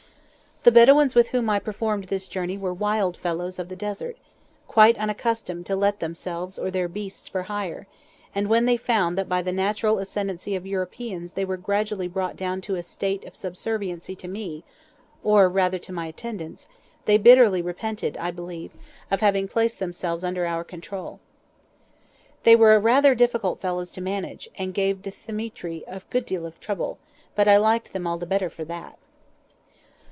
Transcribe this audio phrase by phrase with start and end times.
[0.63, 4.15] The Bedouins with whom I performed this journey were wild fellows of the Desert,
[4.67, 7.87] quite unaccustomed to let out themselves or their beasts for hire,
[8.35, 12.35] and when they found that by the natural ascendency of Europeans they were gradually brought
[12.37, 14.63] down to a state of subserviency to me,
[15.23, 16.69] or rather to my attendants,
[17.05, 18.69] they bitterly repented, I believe,
[19.09, 21.19] of having placed themselves under our control.
[22.43, 26.99] They were rather difficult fellows to manage, and gave Dthemetri a good deal of trouble,
[27.33, 28.99] but I liked them all the better for that.